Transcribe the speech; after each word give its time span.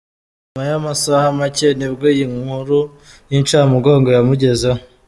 Nyuma 0.45 0.61
y’amasaha 0.69 1.27
make 1.39 1.67
nibwo 1.77 2.05
iyi 2.13 2.25
nkuru 2.41 2.79
y’incamugongo 3.31 4.07
yamugezeho. 4.17 4.79